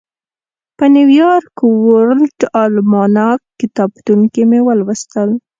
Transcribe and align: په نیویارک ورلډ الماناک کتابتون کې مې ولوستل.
په 0.77 0.85
نیویارک 0.95 1.55
ورلډ 1.93 2.37
الماناک 2.63 3.39
کتابتون 3.59 4.19
کې 4.33 4.43
مې 4.49 4.59
ولوستل. 4.67 5.29